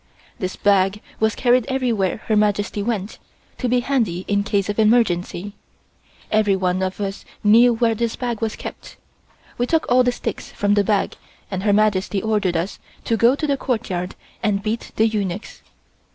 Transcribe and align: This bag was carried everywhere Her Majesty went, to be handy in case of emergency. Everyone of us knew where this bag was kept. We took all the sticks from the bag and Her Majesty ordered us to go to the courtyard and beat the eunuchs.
This 0.39 0.55
bag 0.55 0.99
was 1.19 1.35
carried 1.35 1.67
everywhere 1.67 2.23
Her 2.25 2.35
Majesty 2.35 2.81
went, 2.81 3.19
to 3.59 3.69
be 3.69 3.81
handy 3.81 4.25
in 4.27 4.43
case 4.43 4.67
of 4.67 4.79
emergency. 4.79 5.53
Everyone 6.31 6.81
of 6.81 6.99
us 6.99 7.23
knew 7.43 7.75
where 7.75 7.93
this 7.93 8.15
bag 8.15 8.41
was 8.41 8.55
kept. 8.55 8.97
We 9.59 9.67
took 9.67 9.85
all 9.91 10.01
the 10.01 10.11
sticks 10.11 10.49
from 10.53 10.73
the 10.73 10.83
bag 10.83 11.17
and 11.51 11.61
Her 11.61 11.71
Majesty 11.71 12.19
ordered 12.19 12.57
us 12.57 12.79
to 13.03 13.15
go 13.15 13.35
to 13.35 13.45
the 13.45 13.57
courtyard 13.57 14.15
and 14.41 14.63
beat 14.63 14.91
the 14.95 15.07
eunuchs. 15.07 15.61